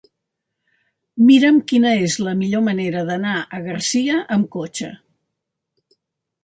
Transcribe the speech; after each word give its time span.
Mira'm 1.27 1.59
quina 1.71 1.91
és 2.07 2.17
la 2.29 2.33
millor 2.41 2.65
manera 2.69 3.05
d'anar 3.11 3.37
a 3.41 3.61
Garcia 3.69 4.19
amb 4.37 4.53
cotxe. 4.59 4.93